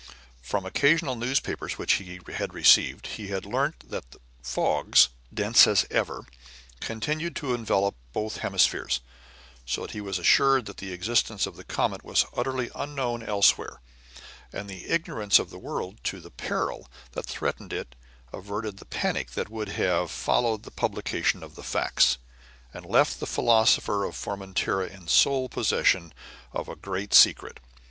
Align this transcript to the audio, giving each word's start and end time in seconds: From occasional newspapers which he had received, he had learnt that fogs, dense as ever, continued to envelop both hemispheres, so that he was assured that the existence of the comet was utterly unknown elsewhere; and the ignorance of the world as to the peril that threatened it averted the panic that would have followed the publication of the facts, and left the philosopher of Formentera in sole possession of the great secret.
From 0.41 0.65
occasional 0.65 1.13
newspapers 1.15 1.77
which 1.77 1.93
he 2.01 2.19
had 2.33 2.55
received, 2.55 3.05
he 3.05 3.27
had 3.27 3.45
learnt 3.45 3.87
that 3.91 4.15
fogs, 4.41 5.09
dense 5.31 5.67
as 5.67 5.85
ever, 5.91 6.25
continued 6.79 7.35
to 7.35 7.53
envelop 7.53 7.93
both 8.11 8.37
hemispheres, 8.37 9.01
so 9.63 9.81
that 9.83 9.91
he 9.91 10.01
was 10.01 10.17
assured 10.17 10.65
that 10.65 10.77
the 10.77 10.91
existence 10.91 11.45
of 11.45 11.55
the 11.55 11.63
comet 11.63 12.03
was 12.03 12.25
utterly 12.35 12.71
unknown 12.73 13.21
elsewhere; 13.21 13.79
and 14.51 14.67
the 14.67 14.89
ignorance 14.89 15.37
of 15.37 15.51
the 15.51 15.59
world 15.59 15.97
as 15.97 16.09
to 16.09 16.19
the 16.19 16.31
peril 16.31 16.89
that 17.11 17.27
threatened 17.27 17.71
it 17.71 17.93
averted 18.33 18.77
the 18.77 18.85
panic 18.85 19.29
that 19.33 19.51
would 19.51 19.69
have 19.69 20.09
followed 20.09 20.63
the 20.63 20.71
publication 20.71 21.43
of 21.43 21.53
the 21.53 21.61
facts, 21.61 22.17
and 22.73 22.87
left 22.87 23.19
the 23.19 23.27
philosopher 23.27 24.03
of 24.03 24.15
Formentera 24.15 24.87
in 24.87 25.07
sole 25.07 25.47
possession 25.47 26.11
of 26.53 26.65
the 26.65 26.73
great 26.73 27.13
secret. 27.13 27.59